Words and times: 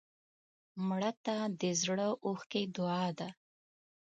مړه 0.87 1.11
ته 1.25 1.35
د 1.59 1.61
زړه 1.81 2.07
اوښکې 2.25 2.63
دعا 2.75 3.05
ده 3.17 3.29